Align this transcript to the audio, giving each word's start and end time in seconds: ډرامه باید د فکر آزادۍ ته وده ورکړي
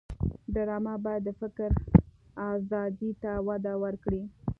ډرامه 0.53 0.93
باید 1.03 1.21
د 1.25 1.29
فکر 1.41 1.69
آزادۍ 2.51 3.11
ته 3.21 3.31
وده 3.47 3.73
ورکړي 3.83 4.21